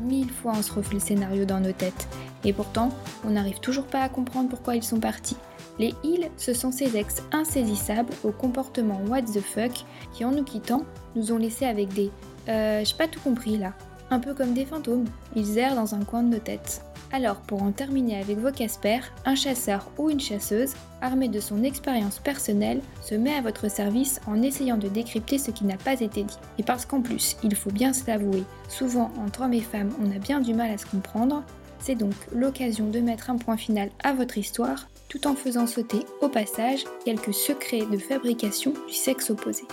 [0.00, 2.08] Mille fois on se refait le scénario dans nos têtes.
[2.44, 2.90] Et pourtant,
[3.24, 5.36] on n'arrive toujours pas à comprendre pourquoi ils sont partis.
[5.78, 10.44] Les ils, ce sont ces ex insaisissables au comportement what the fuck qui, en nous
[10.44, 10.84] quittant,
[11.16, 12.10] nous ont laissés avec des
[12.48, 13.74] euh, j'ai pas tout compris là.
[14.10, 15.06] Un peu comme des fantômes,
[15.36, 16.82] ils errent dans un coin de nos têtes.
[17.12, 21.64] Alors, pour en terminer avec vos Casper, un chasseur ou une chasseuse, armé de son
[21.64, 26.00] expérience personnelle, se met à votre service en essayant de décrypter ce qui n'a pas
[26.00, 26.38] été dit.
[26.58, 30.14] Et parce qu'en plus, il faut bien se l'avouer, souvent entre hommes et femmes, on
[30.14, 31.42] a bien du mal à se comprendre,
[31.80, 36.00] c'est donc l'occasion de mettre un point final à votre histoire, tout en faisant sauter
[36.20, 39.64] au passage quelques secrets de fabrication du sexe opposé.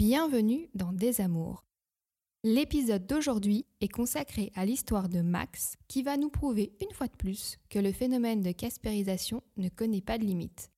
[0.00, 1.66] Bienvenue dans Des Amours.
[2.42, 7.16] L'épisode d'aujourd'hui est consacré à l'histoire de Max qui va nous prouver une fois de
[7.16, 10.70] plus que le phénomène de caspérisation ne connaît pas de limite.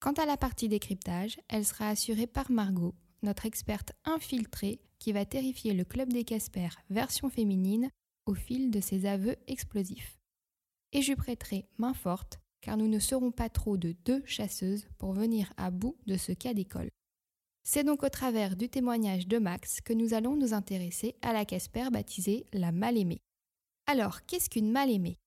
[0.00, 5.26] Quant à la partie décryptage, elle sera assurée par Margot, notre experte infiltrée qui va
[5.26, 7.90] terrifier le club des Casper version féminine
[8.24, 10.18] au fil de ses aveux explosifs.
[10.92, 15.12] Et je prêterai main forte car nous ne serons pas trop de deux chasseuses pour
[15.12, 16.88] venir à bout de ce cas d'école.
[17.64, 21.44] C'est donc au travers du témoignage de Max que nous allons nous intéresser à la
[21.44, 23.22] Casper baptisée la mal-aimée.
[23.86, 25.18] Alors, qu'est-ce qu'une mal-aimée?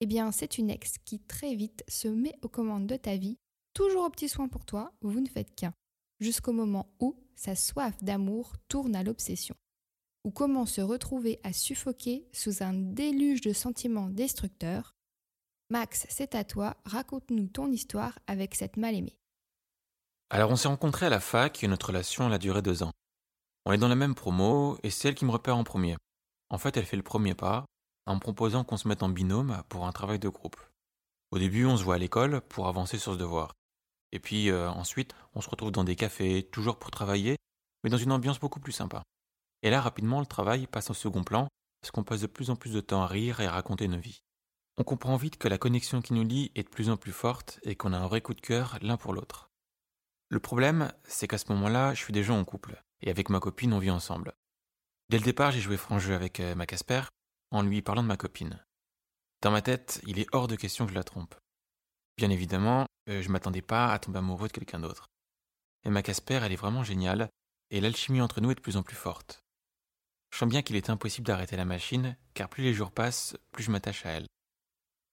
[0.00, 3.38] Eh bien, c'est une ex qui très vite se met aux commandes de ta vie,
[3.74, 5.72] toujours au petit soin pour toi, vous ne faites qu'un,
[6.20, 9.54] jusqu'au moment où sa soif d'amour tourne à l'obsession.
[10.24, 14.94] Ou comment se retrouver à suffoquer sous un déluge de sentiments destructeurs?
[15.70, 19.19] Max, c'est à toi, raconte-nous ton histoire avec cette mal-aimée.
[20.32, 22.92] Alors on s'est rencontrés à la fac et notre relation a duré deux ans.
[23.66, 25.96] On est dans la même promo et c'est elle qui me repère en premier.
[26.50, 27.64] En fait, elle fait le premier pas
[28.06, 30.56] en me proposant qu'on se mette en binôme pour un travail de groupe.
[31.32, 33.54] Au début, on se voit à l'école pour avancer sur ce devoir.
[34.12, 37.36] Et puis euh, ensuite, on se retrouve dans des cafés, toujours pour travailler,
[37.82, 39.02] mais dans une ambiance beaucoup plus sympa.
[39.62, 41.48] Et là, rapidement, le travail passe au second plan,
[41.80, 43.98] parce qu'on passe de plus en plus de temps à rire et à raconter nos
[43.98, 44.20] vies.
[44.76, 47.58] On comprend vite que la connexion qui nous lie est de plus en plus forte
[47.64, 49.49] et qu'on a un vrai coup de cœur l'un pour l'autre.
[50.30, 53.72] Le problème, c'est qu'à ce moment-là, je suis déjà en couple, et avec ma copine,
[53.72, 54.32] on vit ensemble.
[55.08, 57.02] Dès le départ, j'ai joué franc jeu avec euh, ma Casper,
[57.50, 58.64] en lui parlant de ma copine.
[59.42, 61.34] Dans ma tête, il est hors de question que je la trompe.
[62.16, 65.08] Bien évidemment, euh, je m'attendais pas à tomber amoureux de quelqu'un d'autre.
[65.84, 67.28] Et ma Casper, elle est vraiment géniale,
[67.70, 69.40] et l'alchimie entre nous est de plus en plus forte.
[70.30, 73.64] Je sens bien qu'il est impossible d'arrêter la machine, car plus les jours passent, plus
[73.64, 74.26] je m'attache à elle.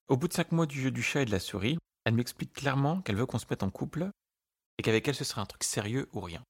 [0.10, 2.54] Au bout de cinq mois du jeu du chat et de la souris, elle m'explique
[2.54, 4.12] clairement qu'elle veut qu'on se mette en couple,
[4.78, 6.44] et qu'avec elle ce serait un truc sérieux ou rien.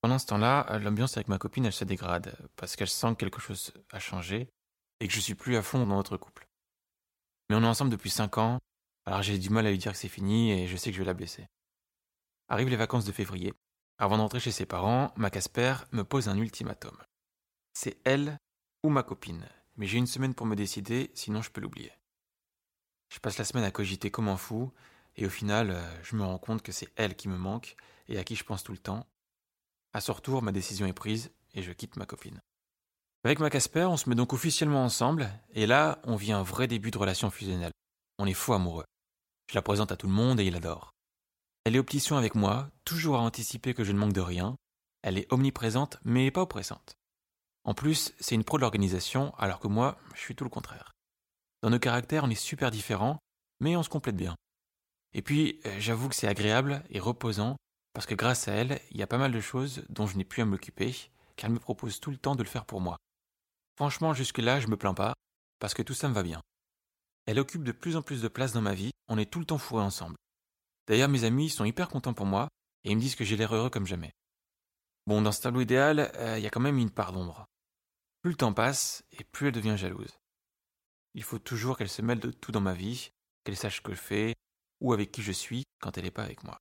[0.00, 3.40] Pendant ce temps-là, l'ambiance avec ma copine elle se dégrade parce qu'elle sent que quelque
[3.40, 4.50] chose a changé
[5.00, 6.46] et que je suis plus à fond dans notre couple.
[7.48, 8.58] Mais on est ensemble depuis cinq ans,
[9.06, 11.02] alors j'ai du mal à lui dire que c'est fini et je sais que je
[11.02, 11.46] vais la blesser.
[12.48, 13.52] Arrivent les vacances de février.
[13.98, 16.96] Avant d'entrer chez ses parents, ma Casper me pose un ultimatum.
[17.74, 18.38] C'est elle
[18.82, 21.92] ou ma copine, mais j'ai une semaine pour me décider, sinon je peux l'oublier.
[23.08, 24.72] Je passe la semaine à cogiter comme un fou,
[25.16, 27.76] et au final, euh, je me rends compte que c'est elle qui me manque
[28.08, 29.06] et à qui je pense tout le temps.
[29.92, 32.40] À ce retour, ma décision est prise et je quitte ma copine.
[33.24, 36.66] Avec ma Casper, on se met donc officiellement ensemble et là, on vit un vrai
[36.66, 37.72] début de relation fusionnelle.
[38.18, 38.84] On est fou amoureux.
[39.50, 40.90] Je la présente à tout le monde et il adore.
[41.64, 44.56] Elle est option avec moi, toujours à anticiper que je ne manque de rien.
[45.02, 46.96] Elle est omniprésente mais pas oppressante.
[47.64, 50.92] En plus, c'est une pro de l'organisation alors que moi, je suis tout le contraire.
[51.62, 53.18] Dans nos caractères, on est super différents,
[53.60, 54.36] mais on se complète bien.
[55.14, 57.56] Et puis, euh, j'avoue que c'est agréable et reposant,
[57.92, 60.24] parce que grâce à elle, il y a pas mal de choses dont je n'ai
[60.24, 60.94] plus à m'occuper,
[61.36, 62.98] car elle me propose tout le temps de le faire pour moi.
[63.76, 65.14] Franchement, jusque-là, je me plains pas,
[65.60, 66.40] parce que tout ça me va bien.
[67.26, 69.46] Elle occupe de plus en plus de place dans ma vie, on est tout le
[69.46, 70.16] temps fourrés ensemble.
[70.88, 72.48] D'ailleurs, mes amis sont hyper contents pour moi,
[72.82, 74.10] et ils me disent que j'ai l'air heureux comme jamais.
[75.06, 77.46] Bon, dans ce tableau idéal, euh, il y a quand même une part d'ombre.
[78.22, 80.18] Plus le temps passe, et plus elle devient jalouse.
[81.14, 83.12] Il faut toujours qu'elle se mêle de tout dans ma vie,
[83.44, 84.34] qu'elle sache ce que je fais,
[84.84, 86.58] ou avec qui je suis quand elle n'est pas avec moi.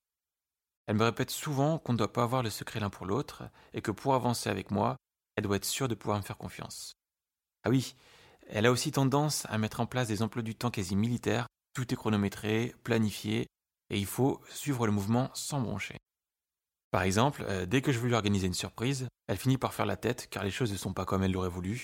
[0.88, 3.44] Elle me répète souvent qu'on ne doit pas avoir le secret l'un pour l'autre
[3.74, 4.96] et que pour avancer avec moi,
[5.36, 6.94] elle doit être sûre de pouvoir me faire confiance.
[7.64, 7.96] Ah oui,
[8.48, 11.94] elle a aussi tendance à mettre en place des emplois du temps quasi militaires, tout
[11.94, 13.48] est chronométré, planifié,
[13.90, 15.98] et il faut suivre le mouvement sans broncher.
[16.92, 19.86] Par exemple, euh, dès que je veux lui organiser une surprise, elle finit par faire
[19.86, 21.84] la tête car les choses ne sont pas comme elle l'aurait voulu.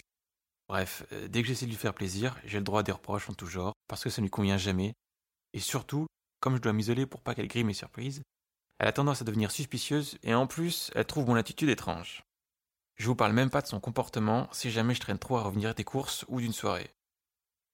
[0.69, 3.29] Bref, euh, dès que j'essaie de lui faire plaisir, j'ai le droit à des reproches
[3.29, 4.93] en tout genre, parce que ça ne lui convient jamais.
[5.53, 6.05] Et surtout,
[6.39, 8.23] comme je dois m'isoler pour pas qu'elle grille mes surprises,
[8.79, 12.23] elle a tendance à devenir suspicieuse et en plus, elle trouve mon attitude étrange.
[12.95, 15.75] Je vous parle même pas de son comportement si jamais je traîne trop à revenir
[15.75, 16.89] des courses ou d'une soirée.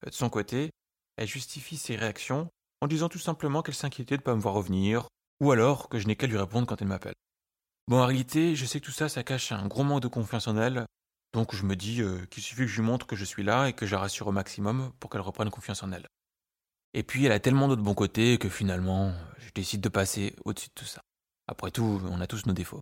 [0.05, 0.71] De son côté,
[1.17, 2.49] elle justifie ses réactions
[2.81, 5.07] en disant tout simplement qu'elle s'inquiétait de ne pas me voir revenir,
[5.39, 7.15] ou alors que je n'ai qu'à lui répondre quand elle m'appelle.
[7.87, 10.47] Bon, en réalité, je sais que tout ça, ça cache un gros manque de confiance
[10.47, 10.85] en elle,
[11.33, 13.67] donc je me dis euh, qu'il suffit que je lui montre que je suis là
[13.67, 16.07] et que je la rassure au maximum pour qu'elle reprenne confiance en elle.
[16.97, 20.69] Et puis elle a tellement d'autres bons côtés que finalement, je décide de passer au-dessus
[20.69, 21.01] de tout ça.
[21.45, 22.79] Après tout, on a tous nos défauts.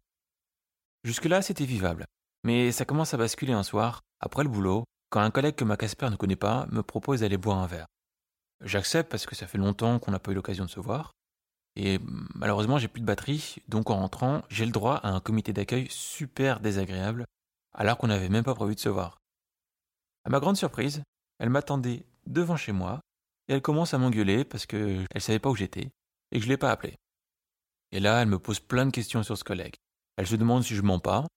[1.04, 2.06] Jusque-là, c'était vivable.
[2.44, 5.77] Mais ça commence à basculer un soir, après le boulot, quand un collègue que ma
[5.77, 7.88] Casper ne connaît pas me propose d'aller boire un verre.
[8.62, 11.13] J'accepte parce que ça fait longtemps qu'on n'a pas eu l'occasion de se voir.
[11.75, 12.00] Et
[12.36, 15.88] malheureusement, j'ai plus de batterie, donc en rentrant, j'ai le droit à un comité d'accueil
[15.89, 17.25] super désagréable,
[17.74, 19.18] alors qu'on n'avait même pas prévu de se voir.
[20.24, 21.01] À ma grande surprise,
[21.39, 23.01] elle m'attendait devant chez moi,
[23.48, 25.92] et elle commence à m'engueuler parce qu'elle ne savait pas où j'étais,
[26.31, 26.95] et que je ne l'ai pas appelée.
[27.92, 29.75] Et là, elle me pose plein de questions sur ce collègue.
[30.18, 31.28] Elle se demande si je mens pas.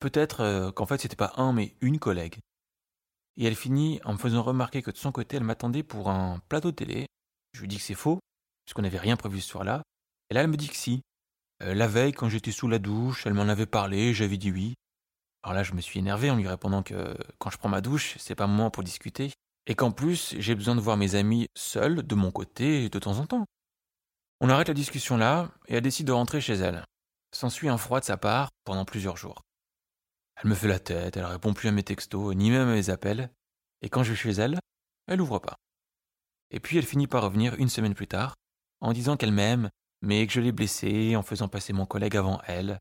[0.00, 2.38] Peut-être euh, qu'en fait, c'était pas un, mais une collègue.
[3.36, 6.40] Et elle finit en me faisant remarquer que de son côté, elle m'attendait pour un
[6.48, 7.06] plateau de télé.
[7.52, 8.18] Je lui dis que c'est faux,
[8.64, 9.82] puisqu'on n'avait rien prévu ce soir-là.
[10.30, 11.02] Et là, elle me dit que si.
[11.62, 14.74] Euh, la veille, quand j'étais sous la douche, elle m'en avait parlé, j'avais dit oui.
[15.42, 18.16] Alors là, je me suis énervé en lui répondant que quand je prends ma douche,
[18.18, 19.32] c'est pas moment pour discuter.
[19.66, 23.18] Et qu'en plus, j'ai besoin de voir mes amis seuls, de mon côté, de temps
[23.18, 23.46] en temps.
[24.40, 26.84] On arrête la discussion là, et elle décide de rentrer chez elle.
[27.32, 29.42] S'ensuit un froid de sa part pendant plusieurs jours.
[30.36, 32.90] Elle me fait la tête, elle répond plus à mes textos, ni même à mes
[32.90, 33.30] appels,
[33.82, 34.58] et quand je vais chez elle,
[35.06, 35.56] elle ouvre pas.
[36.50, 38.34] Et puis elle finit par revenir une semaine plus tard,
[38.80, 39.70] en disant qu'elle m'aime,
[40.00, 42.80] mais que je l'ai blessée en faisant passer mon collègue avant elle,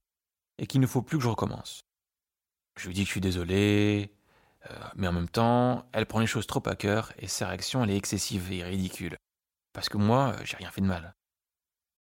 [0.58, 1.82] et qu'il ne faut plus que je recommence.
[2.80, 4.16] Je lui dis que je suis désolé,
[4.70, 7.84] euh, mais en même temps, elle prend les choses trop à cœur et sa réaction
[7.84, 9.18] elle est excessive et ridicule.
[9.74, 11.14] Parce que moi, j'ai rien fait de mal.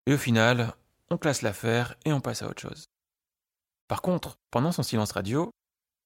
[0.06, 0.74] Et au final,
[1.10, 2.86] on classe l'affaire et on passe à autre chose.
[3.88, 5.52] Par contre, pendant son silence radio,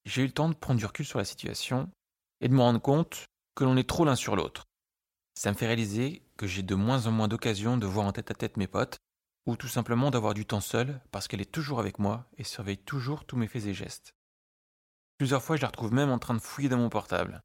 [0.05, 1.89] j'ai eu le temps de prendre du recul sur la situation
[2.41, 4.65] et de me rendre compte que l'on est trop l'un sur l'autre.
[5.35, 8.31] Ça me fait réaliser que j'ai de moins en moins d'occasions de voir en tête
[8.31, 8.97] à tête mes potes,
[9.45, 12.77] ou tout simplement d'avoir du temps seul parce qu'elle est toujours avec moi et surveille
[12.77, 14.13] toujours tous mes faits et gestes.
[15.17, 17.41] Plusieurs fois, je la retrouve même en train de fouiller dans mon portable.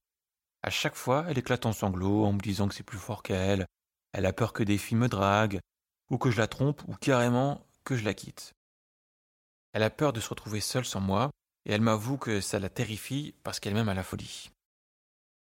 [0.63, 3.67] À chaque fois, elle éclate en sanglots en me disant que c'est plus fort qu'elle,
[4.13, 5.61] elle a peur que des filles me draguent,
[6.11, 8.55] ou que je la trompe, ou carrément que je la quitte.
[9.73, 11.31] Elle a peur de se retrouver seule sans moi,
[11.67, 14.51] et elle m'avoue que ça la terrifie parce qu'elle-même a la folie.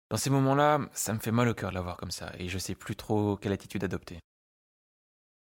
[0.09, 2.47] Dans ces moments-là, ça me fait mal au cœur de la voir comme ça, et
[2.47, 4.19] je sais plus trop quelle attitude adopter.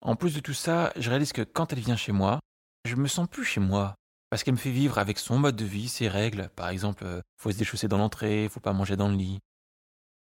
[0.01, 2.39] En plus de tout ça, je réalise que quand elle vient chez moi,
[2.85, 3.95] je me sens plus chez moi,
[4.29, 7.21] parce qu'elle me fait vivre avec son mode de vie, ses règles, par exemple, euh,
[7.37, 9.39] faut se déchausser dans l'entrée, faut pas manger dans le lit.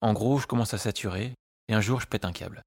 [0.00, 1.34] En gros, je commence à saturer,
[1.68, 2.62] et un jour je pète un câble.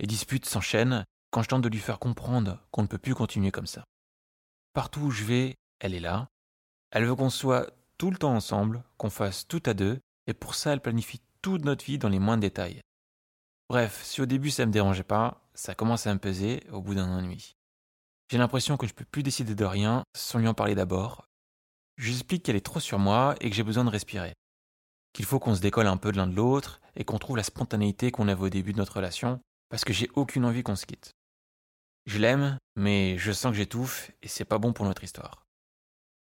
[0.00, 3.50] Les disputes s'enchaînent quand je tente de lui faire comprendre qu'on ne peut plus continuer
[3.50, 3.84] comme ça.
[4.72, 6.28] Partout où je vais, elle est là.
[6.90, 10.54] Elle veut qu'on soit tout le temps ensemble, qu'on fasse tout à deux, et pour
[10.54, 12.80] ça, elle planifie toute notre vie dans les moindres détails.
[13.68, 16.94] Bref, si au début ça me dérangeait pas, ça commence à me peser au bout
[16.94, 17.56] d'un demi.
[18.32, 21.26] J'ai l'impression que je peux plus décider de rien sans lui en parler d'abord.
[21.98, 24.32] J'explique qu'elle est trop sur moi et que j'ai besoin de respirer.
[25.12, 27.42] Qu'il faut qu'on se décolle un peu de l'un de l'autre et qu'on trouve la
[27.42, 30.86] spontanéité qu'on avait au début de notre relation, parce que j'ai aucune envie qu'on se
[30.86, 31.12] quitte.
[32.06, 35.44] Je l'aime, mais je sens que j'étouffe et c'est pas bon pour notre histoire.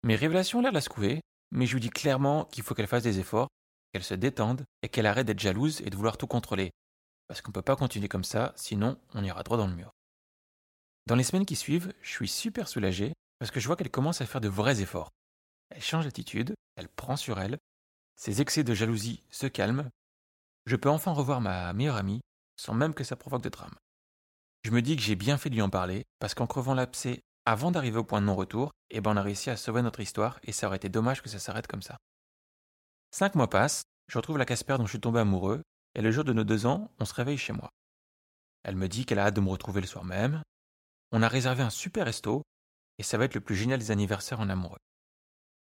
[0.03, 3.03] Mes révélations l'air de la secouer, mais je lui dis clairement qu'il faut qu'elle fasse
[3.03, 3.49] des efforts,
[3.93, 6.71] qu'elle se détende et qu'elle arrête d'être jalouse et de vouloir tout contrôler.
[7.27, 9.91] Parce qu'on peut pas continuer comme ça, sinon on ira droit dans le mur.
[11.05, 14.21] Dans les semaines qui suivent, je suis super soulagé parce que je vois qu'elle commence
[14.21, 15.09] à faire de vrais efforts.
[15.69, 17.57] Elle change d'attitude, elle prend sur elle,
[18.15, 19.89] ses excès de jalousie se calment,
[20.65, 22.21] je peux enfin revoir ma meilleure amie
[22.57, 23.73] sans même que ça provoque de drame.
[24.63, 27.21] Je me dis que j'ai bien fait de lui en parler, parce qu'en crevant l'abcès
[27.45, 30.39] avant d'arriver au point de non-retour, eh ben on a réussi à sauver notre histoire
[30.43, 31.97] et ça aurait été dommage que ça s'arrête comme ça.
[33.11, 35.63] Cinq mois passent, je retrouve la Casper dont je suis tombé amoureux,
[35.95, 37.69] et le jour de nos deux ans, on se réveille chez moi.
[38.63, 40.43] Elle me dit qu'elle a hâte de me retrouver le soir même.
[41.11, 42.43] On a réservé un super resto,
[42.97, 44.77] et ça va être le plus génial des anniversaires en amoureux.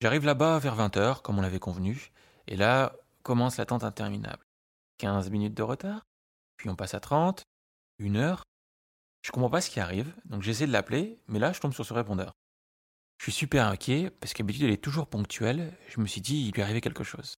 [0.02, 2.12] J'arrive là-bas vers 20h, comme on l'avait convenu,
[2.48, 4.44] et là commence l'attente interminable.
[4.98, 6.02] 15 minutes de retard,
[6.58, 7.44] puis on passe à 30,
[8.00, 8.44] une heure,
[9.22, 11.86] je comprends pas ce qui arrive, donc j'essaie de l'appeler, mais là je tombe sur
[11.86, 12.34] ce répondeur.
[13.20, 16.52] Je suis super inquiet, parce qu'habitude elle est toujours ponctuelle, je me suis dit il
[16.52, 17.36] lui arrivait quelque chose.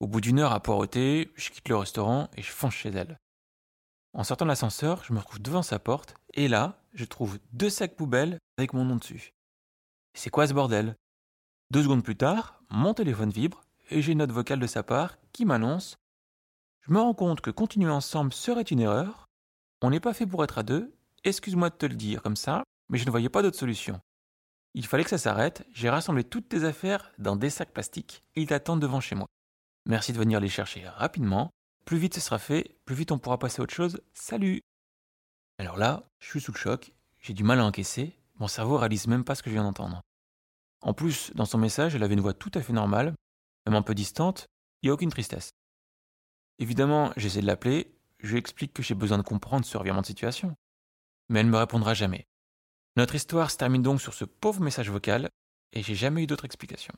[0.00, 3.16] Au bout d'une heure à poireauter, je quitte le restaurant et je fonce chez elle.
[4.14, 7.68] En sortant de l'ascenseur, je me retrouve devant sa porte, et là, je trouve deux
[7.68, 9.34] sacs poubelles avec mon nom dessus.
[10.14, 10.94] C'est quoi ce bordel?
[11.72, 15.18] Deux secondes plus tard, mon téléphone vibre, et j'ai une note vocale de sa part
[15.32, 15.96] qui m'annonce
[16.82, 19.26] Je me rends compte que continuer ensemble serait une erreur.
[19.82, 20.94] On n'est pas fait pour être à deux.
[21.24, 24.00] Excuse-moi de te le dire comme ça, mais je ne voyais pas d'autre solution.
[24.74, 25.66] Il fallait que ça s'arrête.
[25.72, 28.22] J'ai rassemblé toutes tes affaires dans des sacs plastiques.
[28.36, 29.26] Ils t'attendent devant chez moi.
[29.86, 31.50] Merci de venir les chercher rapidement.
[31.84, 34.00] Plus vite ce sera fait, plus vite on pourra passer à autre chose.
[34.14, 34.62] Salut
[35.58, 39.06] Alors là, je suis sous le choc, j'ai du mal à encaisser, mon cerveau réalise
[39.06, 40.00] même pas ce que je viens d'entendre.
[40.80, 43.14] En plus, dans son message, elle avait une voix tout à fait normale,
[43.66, 44.46] même un peu distante,
[44.80, 45.50] il n'y a aucune tristesse.
[46.58, 50.06] Évidemment, j'essaie de l'appeler, je lui explique que j'ai besoin de comprendre ce revirement de
[50.06, 50.56] situation.
[51.28, 52.26] Mais elle ne me répondra jamais.
[52.96, 55.28] Notre histoire se termine donc sur ce pauvre message vocal,
[55.72, 56.94] et j'ai jamais eu d'autre explication.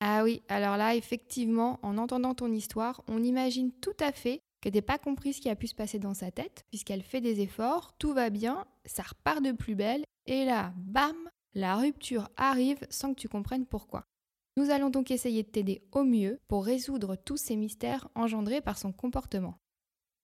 [0.00, 4.68] Ah oui, alors là, effectivement, en entendant ton histoire, on imagine tout à fait que
[4.68, 7.40] t'es pas compris ce qui a pu se passer dans sa tête, puisqu'elle fait des
[7.40, 11.16] efforts, tout va bien, ça repart de plus belle, et là, bam,
[11.54, 14.04] la rupture arrive sans que tu comprennes pourquoi.
[14.58, 18.78] Nous allons donc essayer de t'aider au mieux pour résoudre tous ces mystères engendrés par
[18.78, 19.58] son comportement.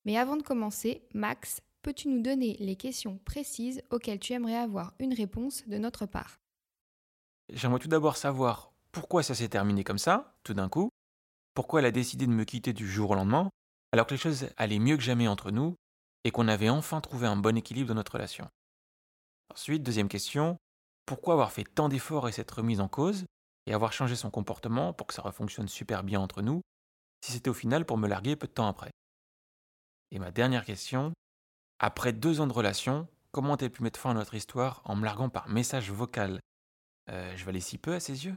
[0.05, 4.95] Mais avant de commencer, Max, peux-tu nous donner les questions précises auxquelles tu aimerais avoir
[4.99, 6.41] une réponse de notre part?
[7.53, 10.91] J'aimerais tout d'abord savoir pourquoi ça s'est terminé comme ça, tout d'un coup,
[11.55, 13.51] pourquoi elle a décidé de me quitter du jour au lendemain,
[13.93, 15.77] alors que les choses allaient mieux que jamais entre nous
[16.25, 18.49] et qu'on avait enfin trouvé un bon équilibre dans notre relation?
[19.51, 20.57] Ensuite, deuxième question,
[21.07, 23.27] pourquoi avoir fait tant d'efforts et s'être remise en cause
[23.67, 26.63] et avoir changé son comportement pour que ça refonctionne super bien entre nous,
[27.25, 28.91] si c'était au final pour me larguer peu de temps après?
[30.11, 31.13] Et ma dernière question,
[31.79, 35.05] après deux ans de relation, comment a-t-elle pu mettre fin à notre histoire en me
[35.05, 36.41] larguant par message vocal?
[37.11, 38.37] Euh, Je valais si peu à ses yeux?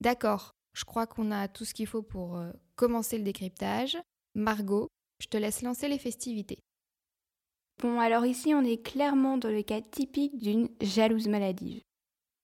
[0.00, 3.98] D'accord, je crois qu'on a tout ce qu'il faut pour euh, commencer le décryptage.
[4.34, 4.88] Margot,
[5.20, 6.58] je te laisse lancer les festivités.
[7.82, 11.82] Bon, alors ici, on est clairement dans le cas typique d'une jalouse maladive.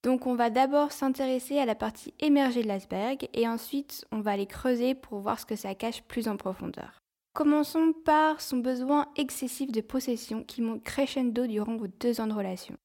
[0.03, 4.33] Donc on va d'abord s'intéresser à la partie émergée de l'iceberg et ensuite on va
[4.33, 7.01] aller creuser pour voir ce que ça cache plus en profondeur.
[7.35, 12.33] Commençons par son besoin excessif de possession qui monte crescendo durant vos deux ans de
[12.33, 12.77] relation.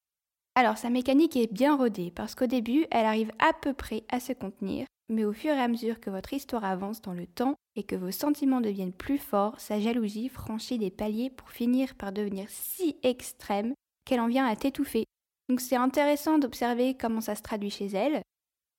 [0.55, 4.19] Alors sa mécanique est bien rodée parce qu'au début elle arrive à peu près à
[4.19, 7.55] se contenir, mais au fur et à mesure que votre histoire avance dans le temps
[7.75, 12.11] et que vos sentiments deviennent plus forts, sa jalousie franchit des paliers pour finir par
[12.11, 13.73] devenir si extrême
[14.05, 15.05] qu'elle en vient à t'étouffer.
[15.47, 18.21] Donc c'est intéressant d'observer comment ça se traduit chez elle.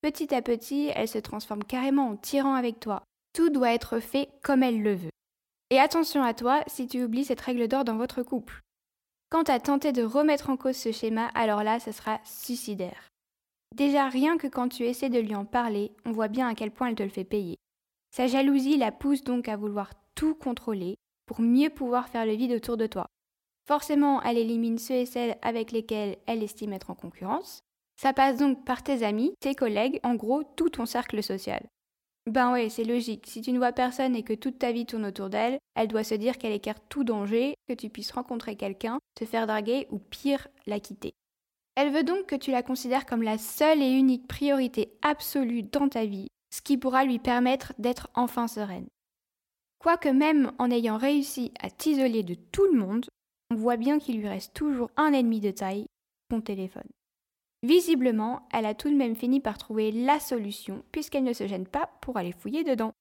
[0.01, 3.03] Petit à petit, elle se transforme carrément en tyran avec toi.
[3.33, 5.09] Tout doit être fait comme elle le veut.
[5.71, 8.62] Et attention à toi si tu oublies cette règle d'or dans votre couple.
[9.33, 13.09] Quant à tenter de remettre en cause ce schéma, alors là, ce sera suicidaire.
[13.75, 16.69] Déjà, rien que quand tu essaies de lui en parler, on voit bien à quel
[16.69, 17.55] point elle te le fait payer.
[18.11, 22.51] Sa jalousie la pousse donc à vouloir tout contrôler pour mieux pouvoir faire le vide
[22.51, 23.07] autour de toi.
[23.67, 27.61] Forcément, elle élimine ceux et celles avec lesquels elle estime être en concurrence.
[27.99, 31.65] Ça passe donc par tes amis, tes collègues, en gros tout ton cercle social.
[32.25, 33.25] Ben ouais, c'est logique.
[33.27, 36.05] Si tu ne vois personne et que toute ta vie tourne autour d'elle, elle doit
[36.05, 39.99] se dire qu'elle écarte tout danger, que tu puisses rencontrer quelqu'un, te faire draguer ou
[39.99, 41.13] pire, la quitter.
[41.75, 45.89] Elle veut donc que tu la considères comme la seule et unique priorité absolue dans
[45.89, 48.87] ta vie, ce qui pourra lui permettre d'être enfin sereine.
[49.79, 53.05] Quoique même en ayant réussi à t'isoler de tout le monde,
[53.51, 55.87] on voit bien qu'il lui reste toujours un ennemi de taille,
[56.29, 56.87] ton téléphone.
[57.63, 61.65] Visiblement, elle a tout de même fini par trouver la solution puisqu'elle ne se gêne
[61.65, 62.91] pas pour aller fouiller dedans.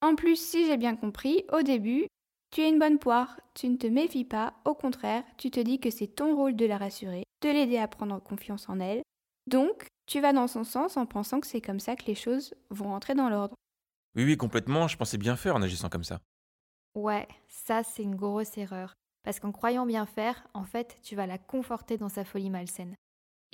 [0.00, 2.06] En plus, si j'ai bien compris, au début,
[2.52, 5.80] tu es une bonne poire, tu ne te méfies pas, au contraire, tu te dis
[5.80, 9.02] que c'est ton rôle de la rassurer, de l'aider à prendre confiance en elle.
[9.48, 12.54] Donc, tu vas dans son sens en pensant que c'est comme ça que les choses
[12.70, 13.56] vont rentrer dans l'ordre.
[14.14, 16.20] Oui, oui, complètement, je pensais bien faire en agissant comme ça.
[16.94, 18.94] Ouais, ça c'est une grosse erreur.
[19.24, 22.94] Parce qu'en croyant bien faire, en fait, tu vas la conforter dans sa folie malsaine.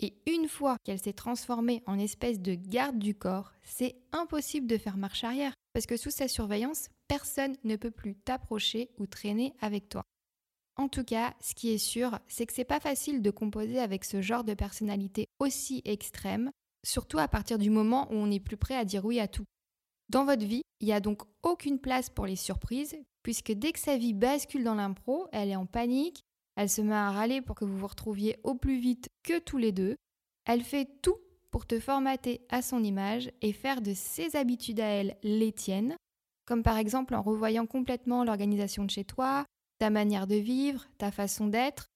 [0.02, 4.78] Et une fois qu'elle s'est transformée en espèce de garde du corps, c'est impossible de
[4.78, 9.52] faire marche arrière, parce que sous sa surveillance, personne ne peut plus t'approcher ou traîner
[9.60, 10.02] avec toi.
[10.76, 14.06] En tout cas, ce qui est sûr, c'est que c'est pas facile de composer avec
[14.06, 16.50] ce genre de personnalité aussi extrême,
[16.82, 19.44] surtout à partir du moment où on n'est plus prêt à dire oui à tout.
[20.08, 23.78] Dans votre vie, il n'y a donc aucune place pour les surprises, puisque dès que
[23.78, 26.24] sa vie bascule dans l'impro, elle est en panique,
[26.56, 29.58] elle se met à râler pour que vous vous retrouviez au plus vite que tous
[29.58, 29.96] les deux.
[30.44, 31.16] Elle fait tout
[31.50, 35.96] pour te formater à son image et faire de ses habitudes à elle les tiennes,
[36.46, 39.44] comme par exemple en revoyant complètement l'organisation de chez toi,
[39.78, 41.86] ta manière de vivre, ta façon d'être.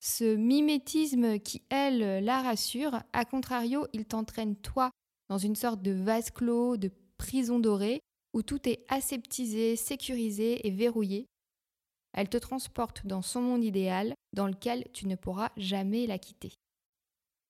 [0.00, 4.90] Ce mimétisme qui, elle, la rassure, à contrario, il t'entraîne toi
[5.28, 8.00] dans une sorte de vase clos, de prison dorée,
[8.32, 11.26] où tout est aseptisé, sécurisé et verrouillé,
[12.12, 16.52] elle te transporte dans son monde idéal dans lequel tu ne pourras jamais la quitter.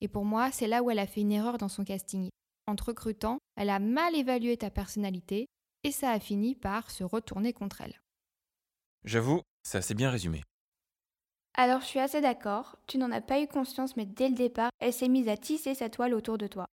[0.00, 2.29] Et pour moi, c'est là où elle a fait une erreur dans son casting.
[2.67, 5.47] En te recrutant, elle a mal évalué ta personnalité
[5.85, 8.00] et ça a fini par se retourner contre elle.
[9.05, 10.43] J'avoue, c'est assez bien résumé.
[11.55, 14.71] Alors je suis assez d'accord, tu n'en as pas eu conscience mais dès le départ,
[14.79, 16.67] elle s'est mise à tisser sa toile autour de toi.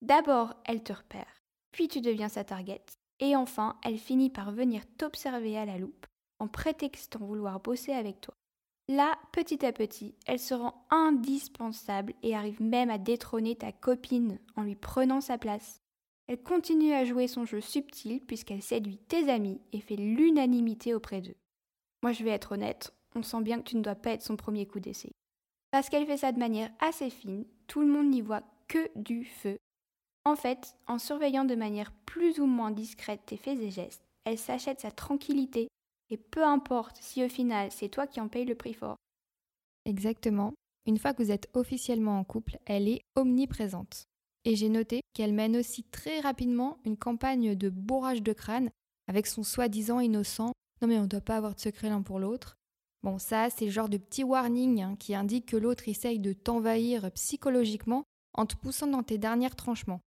[0.00, 2.84] D'abord, elle te repère, puis tu deviens sa target,
[3.20, 6.06] et enfin, elle finit par venir t'observer à la loupe
[6.38, 8.34] en prétextant vouloir bosser avec toi.
[8.88, 14.38] Là, petit à petit, elle se rend indispensable et arrive même à détrôner ta copine
[14.56, 15.80] en lui prenant sa place.
[16.26, 21.22] Elle continue à jouer son jeu subtil puisqu'elle séduit tes amis et fait l'unanimité auprès
[21.22, 21.36] d'eux.
[22.02, 24.36] Moi je vais être honnête, on sent bien que tu ne dois pas être son
[24.36, 25.12] premier coup d'essai.
[25.70, 29.24] Parce qu'elle fait ça de manière assez fine, tout le monde n'y voit que du
[29.24, 29.56] feu.
[30.24, 34.38] En fait, en surveillant de manière plus ou moins discrète tes faits et gestes, elle
[34.38, 35.68] s'achète sa tranquillité
[36.10, 38.96] et peu importe si au final c'est toi qui en payes le prix fort.
[39.84, 40.52] Exactement.
[40.86, 44.04] Une fois que vous êtes officiellement en couple, elle est omniprésente.
[44.44, 48.70] Et j'ai noté qu'elle mène aussi très rapidement une campagne de bourrage de crâne
[49.08, 52.18] avec son soi-disant innocent Non mais on ne doit pas avoir de secret l'un pour
[52.18, 52.56] l'autre.
[53.02, 56.32] Bon, ça, c'est le genre de petit warning hein, qui indique que l'autre essaye de
[56.32, 60.00] t'envahir psychologiquement en te poussant dans tes derniers tranchements.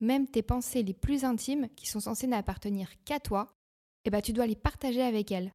[0.00, 3.54] Même tes pensées les plus intimes, qui sont censées n'appartenir qu'à toi,
[4.04, 5.52] eh ben, tu dois les partager avec elle.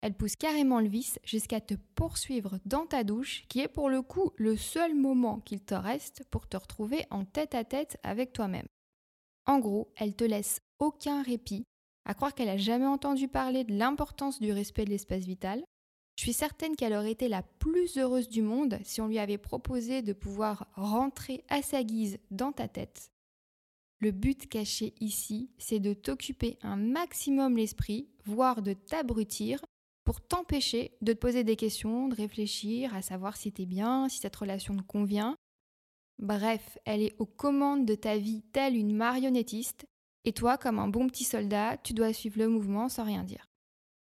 [0.00, 4.02] Elle pousse carrément le vice jusqu'à te poursuivre dans ta douche, qui est pour le
[4.02, 8.32] coup le seul moment qu'il te reste pour te retrouver en tête à tête avec
[8.32, 8.66] toi-même.
[9.46, 11.64] En gros, elle te laisse aucun répit,
[12.04, 15.64] à croire qu'elle n'a jamais entendu parler de l'importance du respect de l'espace vital.
[16.16, 19.38] Je suis certaine qu'elle aurait été la plus heureuse du monde si on lui avait
[19.38, 23.10] proposé de pouvoir rentrer à sa guise dans ta tête
[24.00, 29.60] le but caché ici, c'est de t'occuper un maximum l'esprit, voire de t'abrutir,
[30.04, 34.18] pour t'empêcher de te poser des questions, de réfléchir, à savoir si t'es bien, si
[34.18, 35.36] cette relation te convient.
[36.18, 39.86] Bref, elle est aux commandes de ta vie telle une marionnettiste,
[40.24, 43.46] et toi, comme un bon petit soldat, tu dois suivre le mouvement sans rien dire.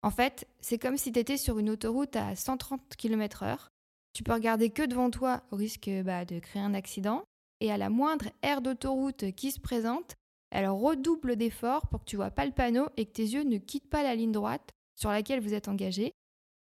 [0.01, 3.67] En fait, c'est comme si t'étais sur une autoroute à 130 km/h.
[4.13, 7.23] Tu peux regarder que devant toi au risque bah, de créer un accident,
[7.63, 10.15] et à la moindre aire d'autoroute qui se présente,
[10.52, 13.58] elle redouble d'efforts pour que tu vois pas le panneau et que tes yeux ne
[13.58, 16.12] quittent pas la ligne droite sur laquelle vous êtes engagé.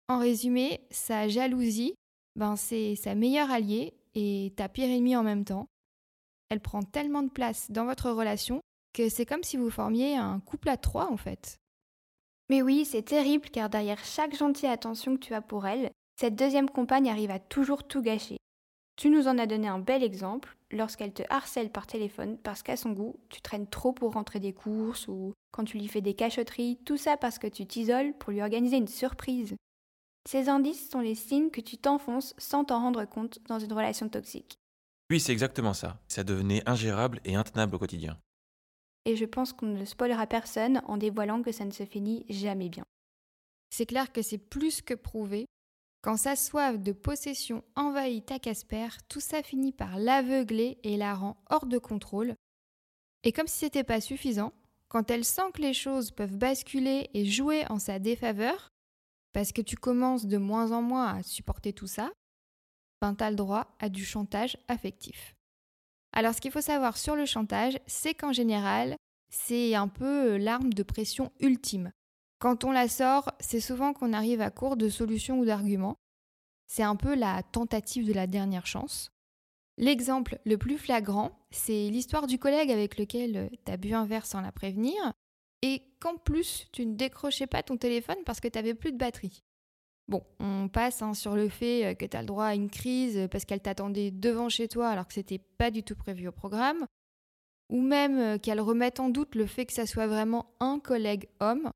[0.08, 1.96] En résumé, sa jalousie,
[2.36, 5.66] ben c'est sa meilleure alliée et ta pire ennemie en même temps.
[6.50, 8.62] Elle prend tellement de place dans votre relation
[8.94, 11.58] que c'est comme si vous formiez un couple à trois en fait.
[12.52, 16.36] Mais oui, c'est terrible car derrière chaque gentille attention que tu as pour elle, cette
[16.36, 18.38] deuxième compagne arrive à toujours tout gâcher.
[18.96, 22.76] Tu nous en as donné un bel exemple lorsqu'elle te harcèle par téléphone parce qu'à
[22.76, 26.14] son goût, tu traînes trop pour rentrer des courses ou quand tu lui fais des
[26.14, 29.56] cachotteries, tout ça parce que tu t'isoles pour lui organiser une surprise.
[30.28, 34.10] Ces indices sont les signes que tu t'enfonces sans t'en rendre compte dans une relation
[34.10, 34.58] toxique.
[35.10, 36.00] Oui, c'est exactement ça.
[36.08, 38.18] Ça devenait ingérable et intenable au quotidien.
[39.06, 42.70] Et je pense qu'on ne spoilera personne en dévoilant que ça ne se finit jamais
[42.70, 42.86] bien.
[43.70, 45.46] C'est clair que c'est plus que prouvé
[46.04, 51.16] quand sa soif de possession envahit ta Casper, tout ça finit par l'aveugler et la
[51.16, 52.36] rend hors de contrôle.
[53.24, 54.52] Et comme si c'était pas suffisant,
[54.90, 58.68] quand elle sent que les choses peuvent basculer et jouer en sa défaveur,
[59.32, 62.12] parce que tu commences de moins en moins à supporter tout ça,
[63.02, 65.36] ben t'as le droit à du chantage affectif.
[66.12, 68.98] Alors ce qu'il faut savoir sur le chantage, c'est qu'en général,
[69.32, 71.94] c'est un peu l'arme de pression ultime.
[72.44, 75.96] Quand on la sort, c'est souvent qu'on arrive à court de solutions ou d'arguments.
[76.68, 79.14] C'est un peu la tentative de la dernière chance.
[79.78, 84.26] L'exemple le plus flagrant, c'est l'histoire du collègue avec lequel tu as bu un verre
[84.26, 85.14] sans la prévenir
[85.62, 88.98] et qu'en plus tu ne décrochais pas ton téléphone parce que tu n'avais plus de
[88.98, 89.42] batterie.
[90.10, 92.70] Bon, on passe hein, sur le fait euh, que tu as le droit à une
[92.70, 96.34] crise parce qu'elle t'attendait devant chez toi alors que c'était pas du tout prévu au
[96.34, 96.88] programme,
[97.70, 101.30] ou même euh, qu'elle remette en doute le fait que ça soit vraiment un collègue
[101.40, 101.72] homme,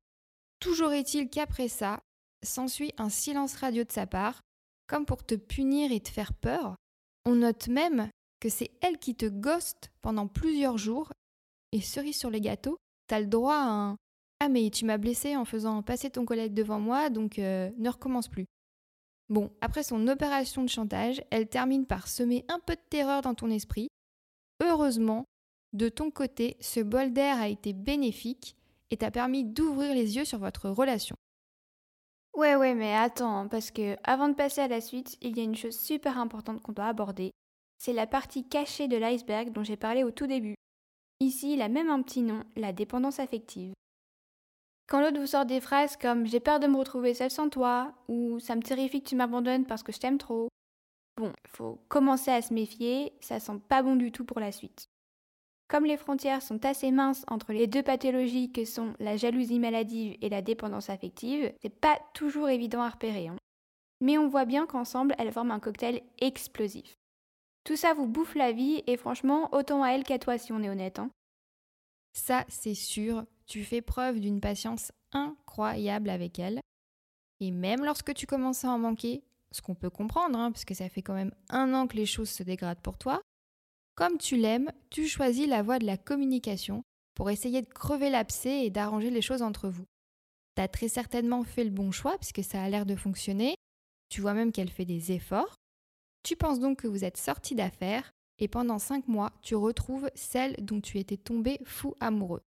[0.60, 2.00] Toujours est-il qu'après ça,
[2.42, 4.42] s'ensuit un silence radio de sa part,
[4.86, 6.76] comme pour te punir et te faire peur.
[7.24, 11.12] On note même que c'est elle qui te ghoste pendant plusieurs jours,
[11.72, 13.96] et cerise sur les gâteaux, t'as le droit à un
[14.40, 17.90] Ah mais tu m'as blessé en faisant passer ton collègue devant moi, donc euh, ne
[17.90, 18.46] recommence plus.
[19.28, 23.34] Bon, après son opération de chantage, elle termine par semer un peu de terreur dans
[23.34, 23.88] ton esprit.
[24.62, 25.24] Heureusement,
[25.74, 28.56] de ton côté, ce bol d'air a été bénéfique
[28.90, 31.16] et t'a permis d'ouvrir les yeux sur votre relation.
[32.34, 35.40] Ouais, ouais, mais attends, hein, parce que avant de passer à la suite, il y
[35.40, 37.32] a une chose super importante qu'on doit aborder.
[37.78, 40.54] C'est la partie cachée de l'iceberg dont j'ai parlé au tout début.
[41.20, 43.72] Ici, il a même un petit nom, la dépendance affective.
[44.88, 47.92] Quand l'autre vous sort des phrases comme J'ai peur de me retrouver seule sans toi,
[48.08, 50.48] ou Ça me terrifie que tu m'abandonnes parce que je t'aime trop.
[51.16, 54.88] Bon, faut commencer à se méfier, ça sent pas bon du tout pour la suite.
[55.68, 60.16] Comme les frontières sont assez minces entre les deux pathologies que sont la jalousie maladive
[60.22, 63.28] et la dépendance affective, c'est pas toujours évident à repérer.
[63.28, 63.36] Hein.
[64.00, 66.96] Mais on voit bien qu'ensemble, elles forment un cocktail explosif.
[67.64, 70.62] Tout ça vous bouffe la vie et franchement, autant à elle qu'à toi si on
[70.62, 70.98] est honnête.
[70.98, 71.10] Hein.
[72.14, 76.60] Ça, c'est sûr, tu fais preuve d'une patience incroyable avec elle.
[77.40, 80.74] Et même lorsque tu commences à en manquer, ce qu'on peut comprendre, hein, parce que
[80.74, 83.20] ça fait quand même un an que les choses se dégradent pour toi,
[83.98, 86.84] comme tu l'aimes, tu choisis la voie de la communication
[87.16, 89.86] pour essayer de crever l'abcès et d'arranger les choses entre vous.
[90.54, 93.56] Tu as très certainement fait le bon choix puisque ça a l'air de fonctionner.
[94.08, 95.56] Tu vois même qu'elle fait des efforts.
[96.22, 100.54] Tu penses donc que vous êtes sorti d'affaires et pendant cinq mois, tu retrouves celle
[100.60, 102.42] dont tu étais tombé fou amoureux.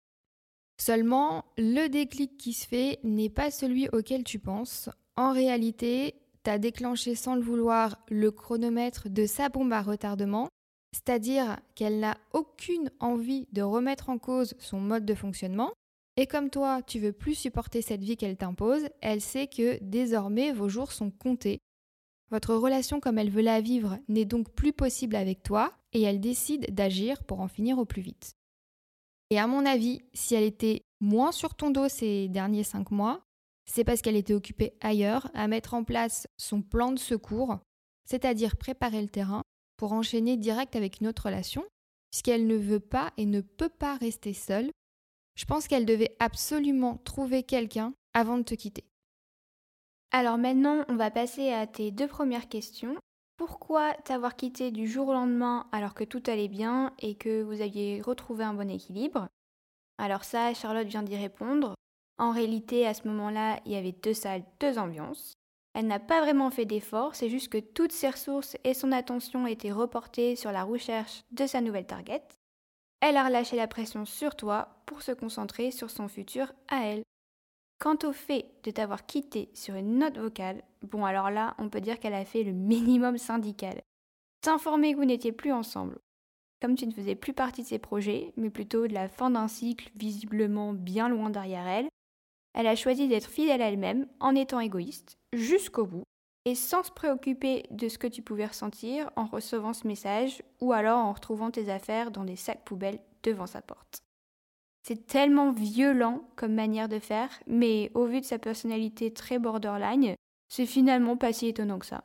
[0.80, 4.90] Seulement, le déclic qui se fait n'est pas celui auquel tu penses.
[5.14, 10.48] En réalité, tu as déclenché sans le vouloir le chronomètre de sa bombe à retardement,
[10.96, 15.72] c'est-à-dire qu'elle n'a aucune envie de remettre en cause son mode de fonctionnement.
[16.16, 20.52] Et comme toi, tu veux plus supporter cette vie qu'elle t'impose, elle sait que désormais
[20.52, 21.58] vos jours sont comptés.
[22.30, 26.18] Votre relation comme elle veut la vivre n'est donc plus possible avec toi et elle
[26.18, 28.32] décide d'agir pour en finir au plus vite.
[29.28, 33.20] Et à mon avis, si elle était moins sur ton dos ces derniers cinq mois,
[33.66, 37.58] c'est parce qu'elle était occupée ailleurs à mettre en place son plan de secours,
[38.08, 39.42] c'est-à-dire préparer le terrain
[39.76, 41.64] pour enchaîner direct avec une autre relation,
[42.10, 44.70] puisqu'elle ne veut pas et ne peut pas rester seule.
[45.36, 48.84] Je pense qu'elle devait absolument trouver quelqu'un avant de te quitter.
[50.12, 52.96] Alors maintenant, on va passer à tes deux premières questions.
[53.36, 57.60] Pourquoi t'avoir quitté du jour au lendemain alors que tout allait bien et que vous
[57.60, 59.28] aviez retrouvé un bon équilibre?
[59.98, 61.74] Alors ça, Charlotte vient d'y répondre.
[62.18, 65.34] En réalité, à ce moment-là, il y avait deux salles, deux ambiances.
[65.78, 69.46] Elle n'a pas vraiment fait d'efforts, c'est juste que toutes ses ressources et son attention
[69.46, 72.22] étaient reportées sur la recherche de sa nouvelle target.
[73.02, 77.02] Elle a relâché la pression sur toi pour se concentrer sur son futur à elle.
[77.78, 81.82] Quant au fait de t'avoir quitté sur une note vocale, bon alors là, on peut
[81.82, 83.82] dire qu'elle a fait le minimum syndical.
[84.40, 85.98] T'informer que vous n'étiez plus ensemble.
[86.62, 89.46] Comme tu ne faisais plus partie de ses projets, mais plutôt de la fin d'un
[89.46, 91.88] cycle visiblement bien loin derrière elle,
[92.54, 96.04] elle a choisi d'être fidèle à elle-même en étant égoïste, jusqu'au bout,
[96.44, 100.72] et sans se préoccuper de ce que tu pouvais ressentir en recevant ce message ou
[100.72, 103.98] alors en retrouvant tes affaires dans des sacs poubelles devant sa porte.
[104.86, 110.14] C'est tellement violent comme manière de faire, mais au vu de sa personnalité très borderline,
[110.48, 112.04] c'est finalement pas si étonnant que ça.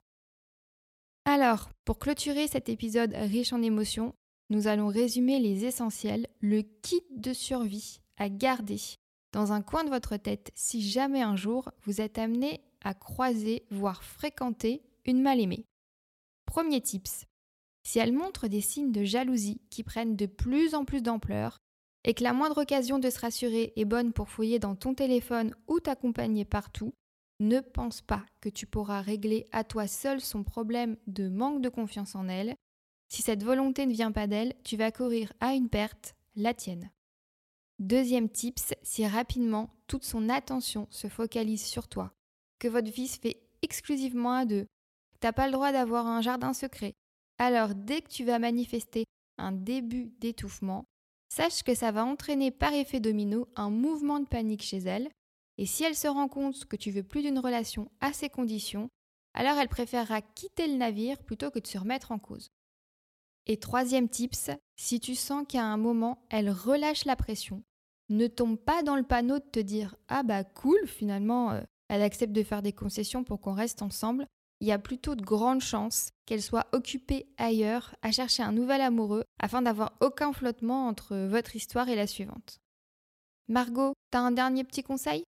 [1.25, 4.15] Alors, pour clôturer cet épisode riche en émotions,
[4.49, 8.79] nous allons résumer les essentiels, le kit de survie à garder
[9.31, 13.65] dans un coin de votre tête si jamais un jour vous êtes amené à croiser,
[13.69, 15.65] voire fréquenter une mal-aimée.
[16.45, 17.25] Premier tips.
[17.83, 21.59] Si elle montre des signes de jalousie qui prennent de plus en plus d'ampleur,
[22.03, 25.55] et que la moindre occasion de se rassurer est bonne pour fouiller dans ton téléphone
[25.67, 26.93] ou t'accompagner partout,
[27.39, 31.69] ne pense pas que tu pourras régler à toi seul son problème de manque de
[31.69, 32.55] confiance en elle.
[33.07, 36.91] Si cette volonté ne vient pas d'elle, tu vas courir à une perte, la tienne.
[37.79, 42.13] Deuxième tips, si rapidement toute son attention se focalise sur toi,
[42.61, 44.67] que votre vie se fait exclusivement à deux,
[45.19, 46.93] t'as pas le droit d'avoir un jardin secret,
[47.39, 49.05] alors dès que tu vas manifester
[49.39, 50.85] un début d'étouffement,
[51.33, 55.09] sache que ça va entraîner par effet domino un mouvement de panique chez elle,
[55.57, 58.89] et si elle se rend compte que tu veux plus d'une relation à ces conditions,
[59.33, 62.49] alors elle préférera quitter le navire plutôt que de se remettre en cause.
[63.47, 67.63] Et troisième tips, si tu sens qu'à un moment elle relâche la pression,
[68.09, 72.03] ne tombe pas dans le panneau de te dire Ah bah cool, finalement, euh, elle
[72.03, 74.25] accepte de faire des concessions pour qu'on reste ensemble,
[74.61, 78.79] il y a plutôt de grandes chances qu'elle soit occupée ailleurs à chercher un nouvel
[78.79, 82.59] amoureux afin d'avoir aucun flottement entre votre histoire et la suivante.
[83.49, 85.25] Margot, t'as un dernier petit conseil?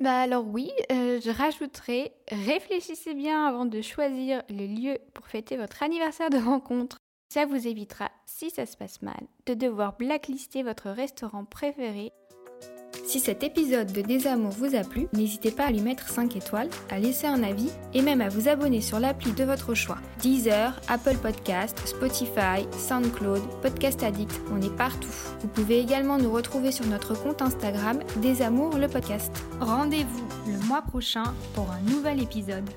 [0.00, 5.58] Bah alors oui, euh, je rajouterai, réfléchissez bien avant de choisir le lieu pour fêter
[5.58, 6.96] votre anniversaire de rencontre.
[7.30, 12.10] Ça vous évitera, si ça se passe mal, de devoir blacklister votre restaurant préféré
[13.08, 16.68] si cet épisode de Désamour vous a plu, n'hésitez pas à lui mettre 5 étoiles,
[16.90, 19.96] à laisser un avis et même à vous abonner sur l'appli de votre choix.
[20.20, 25.08] Deezer, Apple Podcast, Spotify, SoundCloud, Podcast Addict, on est partout.
[25.40, 29.32] Vous pouvez également nous retrouver sur notre compte Instagram Désamour le podcast.
[29.58, 32.68] Rendez-vous le mois prochain pour un nouvel épisode.